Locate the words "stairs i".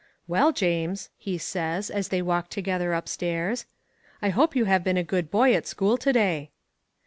3.07-4.29